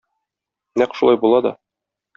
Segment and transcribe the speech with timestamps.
[0.83, 1.57] Нәкъ шулай була да.